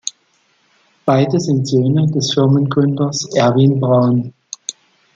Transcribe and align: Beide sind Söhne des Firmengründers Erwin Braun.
Beide 1.05 1.39
sind 1.39 1.67
Söhne 1.67 2.07
des 2.07 2.33
Firmengründers 2.33 3.35
Erwin 3.35 3.79
Braun. 3.79 4.33